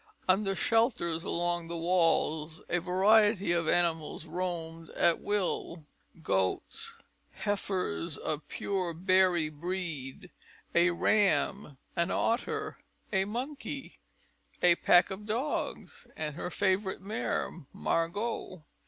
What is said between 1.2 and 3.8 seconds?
along the walls a variety of